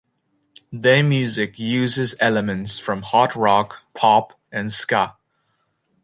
Their 0.71 1.03
music 1.03 1.59
uses 1.59 2.15
elements 2.19 2.79
from 2.79 3.03
hard 3.03 3.35
rock, 3.35 3.83
pop 3.93 4.33
and 4.51 4.73
ska. 4.73 5.13